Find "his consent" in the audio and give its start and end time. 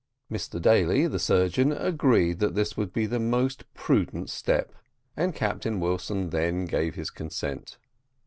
6.95-7.77